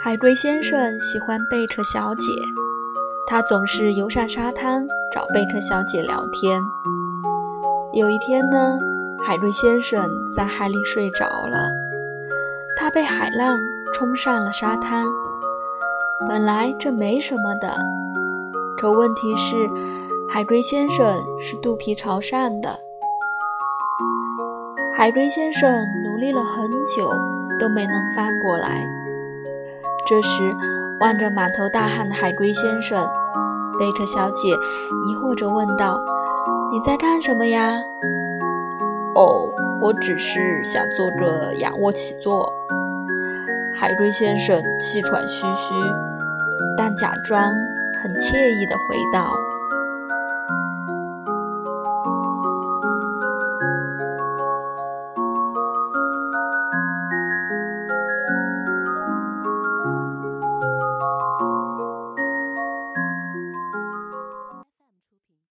[0.00, 2.30] 海龟先生喜欢贝克小姐，
[3.26, 6.62] 他总是游上沙滩找贝克小姐聊天。
[7.92, 8.78] 有一天呢，
[9.26, 11.68] 海龟先生在海里睡着了，
[12.76, 13.58] 他被海浪
[13.92, 15.04] 冲上了沙滩。
[16.28, 17.76] 本来这没什么的，
[18.80, 19.68] 可问题是，
[20.28, 22.78] 海龟先生是肚皮朝上的。
[24.96, 27.12] 海龟先生努力了很久，
[27.58, 28.86] 都没能翻过来。
[30.08, 30.56] 这时，
[31.00, 33.06] 望着满头大汗的海龟先生，
[33.78, 36.00] 贝克小姐疑惑着问道
[36.72, 37.78] ：“你在干什么呀
[39.14, 42.50] ？”“哦，我只是想做个仰卧起坐。”
[43.78, 45.74] 海龟先生气喘吁吁，
[46.74, 47.42] 但假装
[48.02, 49.30] 很惬意地回道。